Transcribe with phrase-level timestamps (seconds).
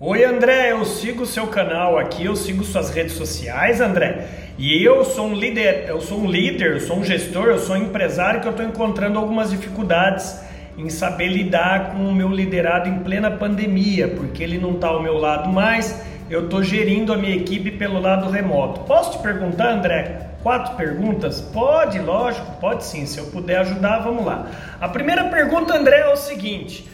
[0.00, 4.26] Oi André, eu sigo seu canal aqui, eu sigo suas redes sociais, André.
[4.58, 7.76] E eu sou um líder, eu sou um líder, eu sou um gestor, eu sou
[7.76, 10.36] um empresário que eu estou encontrando algumas dificuldades
[10.76, 15.00] em saber lidar com o meu liderado em plena pandemia, porque ele não está ao
[15.00, 18.80] meu lado mais, eu estou gerindo a minha equipe pelo lado remoto.
[18.80, 20.26] Posso te perguntar, André?
[20.42, 21.40] Quatro perguntas?
[21.40, 23.06] Pode, lógico, pode sim.
[23.06, 24.48] Se eu puder ajudar, vamos lá.
[24.80, 26.84] A primeira pergunta, André, é o seguinte.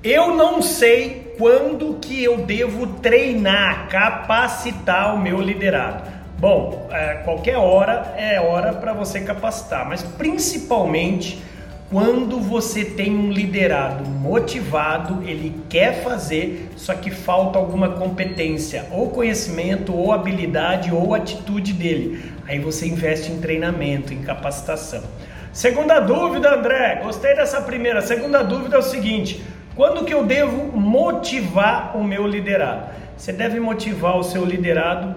[0.00, 6.10] Eu não sei quando que eu devo treinar, capacitar o meu liderado.
[6.38, 11.42] Bom, é, qualquer hora é hora para você capacitar, mas principalmente
[11.88, 19.10] quando você tem um liderado motivado, ele quer fazer, só que falta alguma competência, ou
[19.10, 22.32] conhecimento, ou habilidade, ou atitude dele.
[22.44, 25.04] Aí você investe em treinamento, em capacitação.
[25.52, 28.02] Segunda dúvida, André, gostei dessa primeira.
[28.02, 29.40] Segunda dúvida é o seguinte:
[29.76, 32.86] quando que eu devo motivar o meu liderado?
[33.14, 35.14] Você deve motivar o seu liderado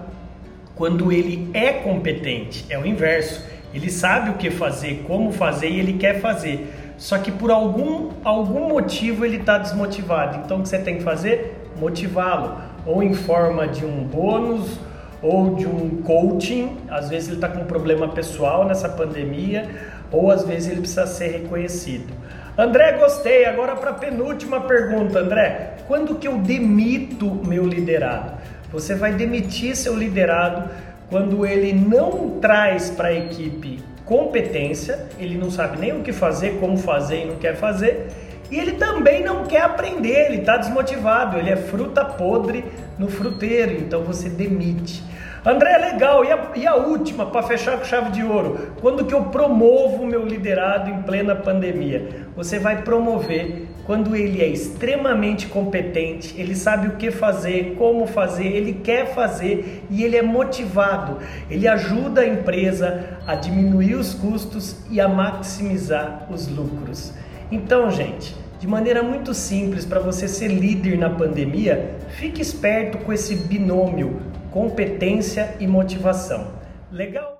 [0.76, 2.66] quando ele é competente.
[2.68, 3.42] É o inverso.
[3.72, 6.94] Ele sabe o que fazer, como fazer e ele quer fazer.
[6.98, 10.42] Só que por algum, algum motivo ele está desmotivado.
[10.44, 11.70] Então o que você tem que fazer?
[11.80, 12.58] Motivá-lo.
[12.84, 14.78] Ou em forma de um bônus,
[15.22, 16.76] ou de um coaching.
[16.90, 19.68] Às vezes ele está com um problema pessoal nessa pandemia,
[20.10, 22.12] ou às vezes ele precisa ser reconhecido.
[22.60, 23.46] André, gostei.
[23.46, 25.76] Agora para a penúltima pergunta, André.
[25.88, 28.32] Quando que eu demito meu liderado?
[28.70, 30.68] Você vai demitir seu liderado
[31.08, 36.58] quando ele não traz para a equipe competência, ele não sabe nem o que fazer,
[36.60, 38.08] como fazer e não quer fazer,
[38.50, 42.64] e ele também não quer aprender, ele está desmotivado, ele é fruta podre
[42.98, 45.02] no fruteiro, então você demite.
[45.44, 46.22] André, legal.
[46.22, 48.72] E a, e a última, para fechar com chave de ouro?
[48.80, 52.26] Quando que eu promovo o meu liderado em plena pandemia?
[52.36, 58.46] Você vai promover quando ele é extremamente competente, ele sabe o que fazer, como fazer,
[58.46, 61.18] ele quer fazer e ele é motivado.
[61.50, 67.12] Ele ajuda a empresa a diminuir os custos e a maximizar os lucros.
[67.50, 73.12] Então, gente, de maneira muito simples para você ser líder na pandemia, fique esperto com
[73.12, 76.52] esse binômio competência e motivação.
[76.92, 77.39] Legal?